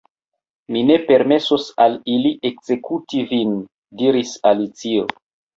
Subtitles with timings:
[0.75, 3.55] "Mi ne permesos al ili ekzekuti vin,"
[4.03, 5.07] diris Alicio.